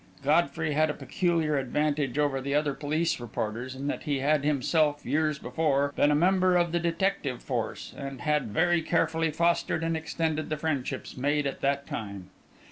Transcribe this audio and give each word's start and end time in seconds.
Godfrey 0.23 0.71
had 0.73 0.89
a 0.89 0.95
peculiar 0.95 1.57
advantage 1.59 2.17
over 2.17 2.41
the 2.41 2.55
other 2.55 2.73
police 2.73 3.19
reporters 3.19 3.75
in 3.75 3.85
that 3.85 4.01
he 4.01 4.17
had 4.17 4.43
himself, 4.43 5.05
years 5.05 5.37
before, 5.37 5.93
been 5.95 6.09
a 6.09 6.15
member 6.15 6.55
of 6.57 6.71
the 6.71 6.79
detective 6.79 7.43
force, 7.43 7.93
and 7.95 8.21
had 8.21 8.47
very 8.47 8.81
carefully 8.81 9.29
fostered 9.29 9.83
and 9.83 9.95
extended 9.95 10.49
the 10.49 10.57
friendships 10.57 11.15
made 11.15 11.45
at 11.45 11.61
that 11.61 11.85
time. 11.85 12.31